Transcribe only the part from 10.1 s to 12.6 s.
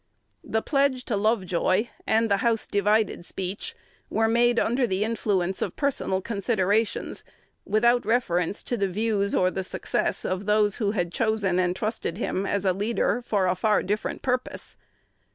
of those who had chosen and trusted him